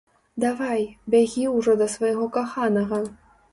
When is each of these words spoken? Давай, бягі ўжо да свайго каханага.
Давай, 0.43 0.81
бягі 1.15 1.45
ўжо 1.57 1.77
да 1.83 1.89
свайго 1.99 2.25
каханага. 2.41 3.03